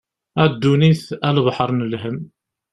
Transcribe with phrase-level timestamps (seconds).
[0.41, 2.19] A ddunit a lebḥer n lhem.